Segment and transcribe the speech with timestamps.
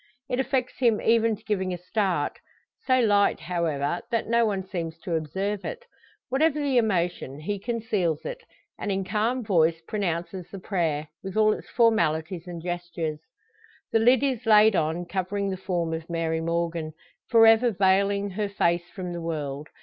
[0.29, 2.39] It affects him even to giving a start;
[2.87, 5.85] so light, however, that no one seems to observe it.
[6.29, 8.41] Whatever the emotion, he conceals it;
[8.79, 13.19] and in calm voice pronounces the prayer, with all its formalities and gestures.
[13.91, 16.93] The lid is laid on, covering the form of Mary Morgan
[17.29, 19.69] for ever veiling her face from the world.